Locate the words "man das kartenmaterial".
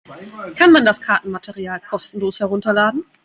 0.71-1.79